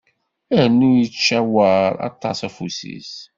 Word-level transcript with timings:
Rnu, 0.65 0.89
yettcawar 0.97 1.91
aṭas 2.09 2.39
afus-is. 2.47 3.11